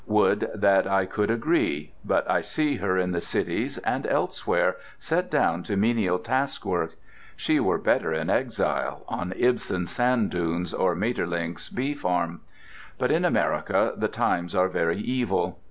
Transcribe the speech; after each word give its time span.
Would 0.07 0.49
that 0.55 0.87
I 0.87 1.05
could 1.05 1.29
agree; 1.29 1.93
but 2.03 2.27
I 2.27 2.41
see 2.41 2.77
her 2.77 2.97
in 2.97 3.11
the 3.11 3.21
cities 3.21 3.77
and 3.77 4.07
everywhere, 4.07 4.77
set 4.97 5.29
down 5.29 5.61
to 5.61 5.77
menial 5.77 6.17
taskwork. 6.17 6.95
She 7.35 7.59
were 7.59 7.77
better 7.77 8.11
in 8.11 8.27
exile, 8.27 9.03
on 9.07 9.31
Ibsen's 9.37 9.91
sand 9.91 10.31
dunes 10.31 10.73
or 10.73 10.95
Maeterlinck's 10.95 11.69
bee 11.69 11.93
farm. 11.93 12.41
But 12.97 13.11
in 13.11 13.23
America 13.23 13.93
the 13.95 14.07
times 14.07 14.55
are 14.55 14.69
very 14.69 14.97
evil. 14.97 15.59